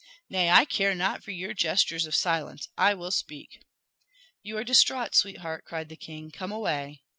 Nay, 0.31 0.49
I 0.49 0.65
care 0.65 0.95
not 0.95 1.21
for 1.23 1.29
your 1.29 1.53
gestures 1.53 2.07
of 2.07 2.15
silence. 2.15 2.67
I 2.75 2.95
will 2.95 3.11
speak." 3.11 3.61
"You 4.41 4.57
are 4.57 4.63
distraught, 4.63 5.13
sweetheart," 5.13 5.63
cried 5.63 5.89
the 5.89 5.95
king. 5.95 6.31
"Come 6.31 6.51
away." 6.51 7.03